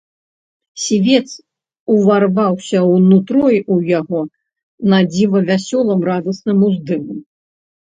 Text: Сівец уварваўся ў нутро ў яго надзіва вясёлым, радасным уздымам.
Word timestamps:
Сівец 0.85 1.27
уварваўся 1.97 2.79
ў 2.91 2.95
нутро 3.11 3.45
ў 3.73 3.77
яго 3.99 4.19
надзіва 4.99 5.39
вясёлым, 5.55 5.99
радасным 6.13 6.57
уздымам. 6.73 7.17